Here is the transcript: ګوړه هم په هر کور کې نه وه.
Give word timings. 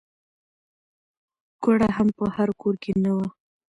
ګوړه 1.63 1.89
هم 1.97 2.07
په 2.17 2.25
هر 2.35 2.49
کور 2.61 2.75
کې 2.83 2.91
نه 3.03 3.11
وه. 3.15 3.27